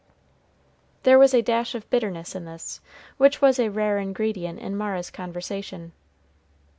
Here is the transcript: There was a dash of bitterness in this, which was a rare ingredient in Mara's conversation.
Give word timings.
There 1.03 1.19
was 1.19 1.31
a 1.35 1.43
dash 1.43 1.75
of 1.75 1.87
bitterness 1.91 2.33
in 2.33 2.45
this, 2.45 2.81
which 3.17 3.39
was 3.39 3.59
a 3.59 3.69
rare 3.69 3.99
ingredient 3.99 4.57
in 4.57 4.75
Mara's 4.75 5.11
conversation. 5.11 5.91